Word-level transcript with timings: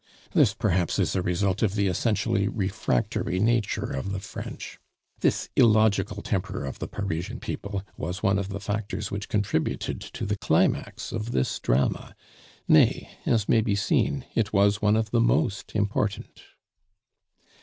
This, 0.33 0.55
perhaps, 0.55 0.97
is 0.97 1.15
a 1.15 1.21
result 1.21 1.61
of 1.61 1.75
the 1.75 1.85
essentially 1.85 2.47
refractory 2.47 3.39
nature 3.39 3.85
of 3.91 4.11
the 4.11 4.19
French. 4.19 4.79
This 5.19 5.47
illogical 5.55 6.23
temper 6.23 6.65
of 6.65 6.79
the 6.79 6.87
Parisian 6.87 7.39
people 7.39 7.83
was 7.97 8.23
one 8.23 8.39
of 8.39 8.49
the 8.49 8.59
factors 8.59 9.11
which 9.11 9.29
contributed 9.29 10.01
to 10.01 10.25
the 10.25 10.37
climax 10.39 11.11
of 11.11 11.33
this 11.33 11.59
drama; 11.59 12.15
nay, 12.67 13.15
as 13.27 13.47
may 13.47 13.61
be 13.61 13.75
seen, 13.75 14.25
it 14.33 14.51
was 14.51 14.81
one 14.81 14.95
of 14.95 15.11
the 15.11 15.21
most 15.21 15.71
important. 15.75 16.45